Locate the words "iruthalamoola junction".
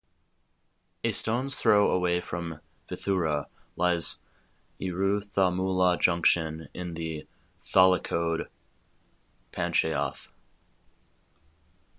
4.79-6.69